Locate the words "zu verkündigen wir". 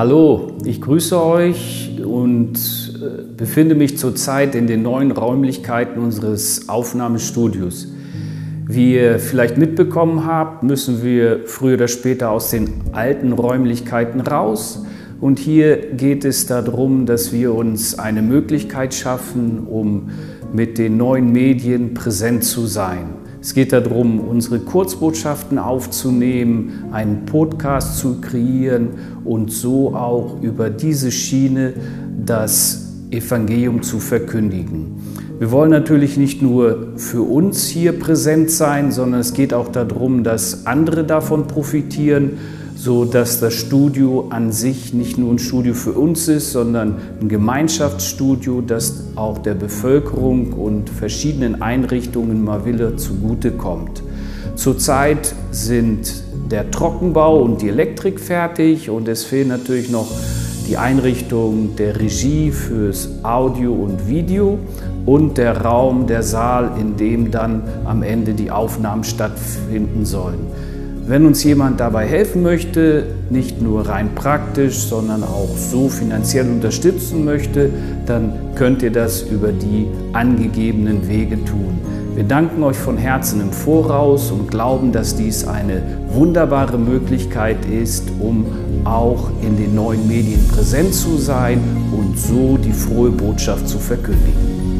33.82-35.50